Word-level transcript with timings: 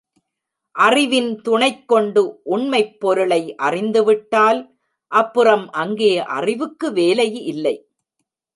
அறிவின் 0.71 1.41
துணைக் 1.41 1.87
கொண்டு, 1.87 2.39
உண்மைப் 2.43 2.99
பொருளை 2.99 3.55
அறிந்துவிட்டால், 3.55 4.75
அப்புறம் 5.07 5.69
அங்கே 5.69 6.17
அறிவுக்கு 6.17 6.93
வேலை 6.93 7.43
இல்லை. 7.45 7.87